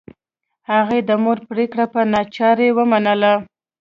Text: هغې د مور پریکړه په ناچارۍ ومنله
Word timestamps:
هغې 0.71 0.99
د 1.09 1.11
مور 1.23 1.37
پریکړه 1.49 1.85
په 1.93 1.99
ناچارۍ 2.13 2.69
ومنله 2.73 3.33